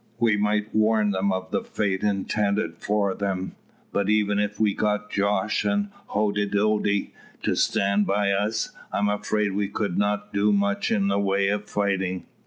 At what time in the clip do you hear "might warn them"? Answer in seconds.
0.35-1.31